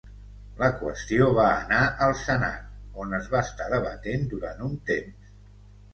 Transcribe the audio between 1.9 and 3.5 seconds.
al senat, on es va